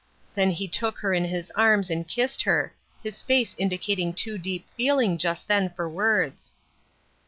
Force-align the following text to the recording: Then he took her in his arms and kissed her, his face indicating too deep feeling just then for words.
Then 0.33 0.49
he 0.49 0.67
took 0.67 0.97
her 0.97 1.13
in 1.13 1.25
his 1.25 1.51
arms 1.51 1.91
and 1.91 2.07
kissed 2.07 2.41
her, 2.41 2.73
his 3.03 3.21
face 3.21 3.55
indicating 3.59 4.13
too 4.15 4.39
deep 4.39 4.65
feeling 4.75 5.15
just 5.15 5.47
then 5.47 5.69
for 5.75 5.87
words. 5.87 6.55